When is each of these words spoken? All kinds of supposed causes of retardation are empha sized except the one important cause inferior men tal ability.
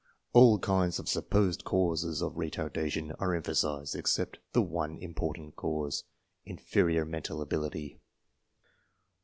All 0.33 0.57
kinds 0.57 0.97
of 0.97 1.07
supposed 1.07 1.63
causes 1.63 2.23
of 2.23 2.33
retardation 2.33 3.13
are 3.19 3.39
empha 3.39 3.55
sized 3.55 3.93
except 3.95 4.39
the 4.51 4.59
one 4.63 4.97
important 4.97 5.55
cause 5.55 6.05
inferior 6.43 7.05
men 7.05 7.21
tal 7.21 7.39
ability. 7.39 7.99